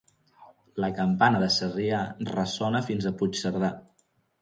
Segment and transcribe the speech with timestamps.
[0.83, 2.01] La campana de Sarrià
[2.33, 3.75] ressona fins a Puigcerdà.